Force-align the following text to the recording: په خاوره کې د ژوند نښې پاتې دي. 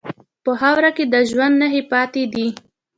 په 0.43 0.51
خاوره 0.59 0.91
کې 0.97 1.05
د 1.13 1.15
ژوند 1.29 1.55
نښې 1.61 1.81
پاتې 1.91 2.23
دي. 2.33 2.47